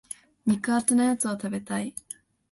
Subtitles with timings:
[0.47, 1.93] 肉厚なやつ食べたい。